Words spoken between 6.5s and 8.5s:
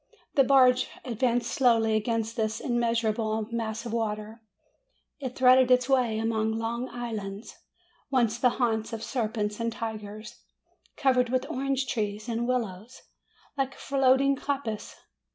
long islands, once the